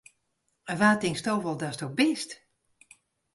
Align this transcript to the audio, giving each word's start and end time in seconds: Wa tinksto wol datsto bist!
Wa 0.79 0.89
tinksto 1.01 1.33
wol 1.43 1.57
datsto 1.61 1.85
bist! 1.97 2.29